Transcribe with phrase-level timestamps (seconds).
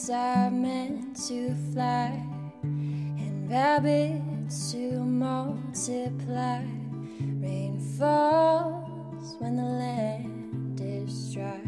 [0.00, 2.24] Birds are meant to fly,
[2.62, 6.62] and rabbits to multiply.
[7.20, 11.60] Rain falls when the land is dry.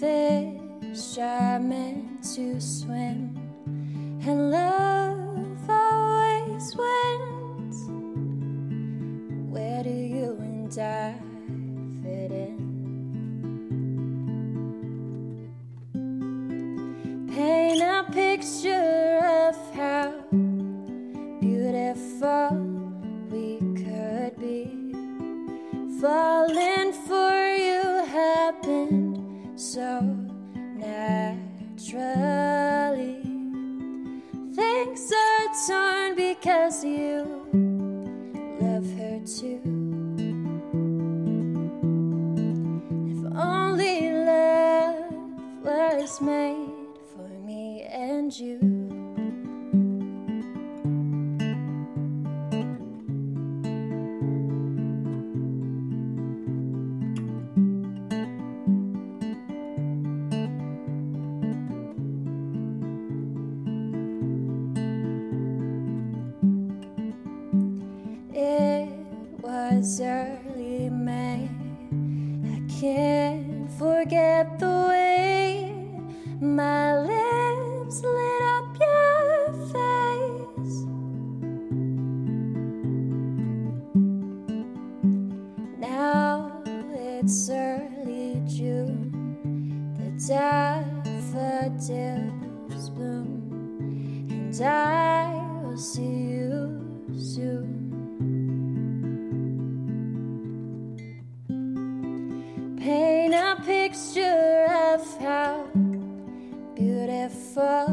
[0.00, 3.36] Fish are meant to swim,
[4.26, 7.86] and love always wins.
[9.52, 11.33] Where do you and I
[18.44, 20.12] picture of how
[21.40, 22.50] beautiful
[23.30, 24.92] we could be.
[25.98, 30.02] Falling for you happened so
[30.76, 31.40] naturally.
[34.54, 37.24] Things are torn because you
[38.60, 39.60] love her too.
[43.08, 45.14] If only love
[45.64, 46.73] was made
[48.24, 48.58] and you.
[68.32, 68.88] It
[69.42, 71.50] was early May.
[72.42, 75.74] I can't forget the way
[76.40, 77.23] my lips
[78.02, 80.78] lit up your face.
[85.78, 89.12] Now it's early June.
[89.98, 91.70] The daffodils
[92.90, 93.40] bloom,
[94.30, 96.80] and I will see you
[97.16, 97.82] soon.
[102.78, 105.66] Paint a picture of how
[107.14, 107.86] beautiful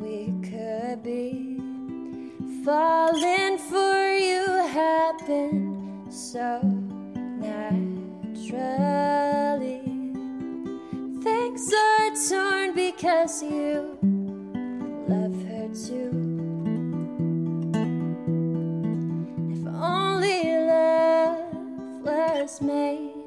[0.00, 1.58] we could be.
[2.64, 6.60] Falling for you happened so
[7.40, 8.22] naturally.
[11.22, 13.98] Things are torn because you
[15.08, 16.10] love her too.
[19.52, 21.38] If only love
[22.02, 23.18] was made